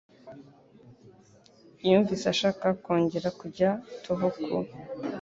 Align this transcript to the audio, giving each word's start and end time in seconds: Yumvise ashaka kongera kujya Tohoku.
Yumvise 1.87 2.25
ashaka 2.33 2.65
kongera 2.83 3.29
kujya 3.39 3.69
Tohoku. 4.05 4.51